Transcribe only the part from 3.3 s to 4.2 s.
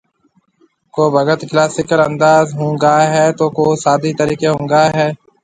تو ڪو سادي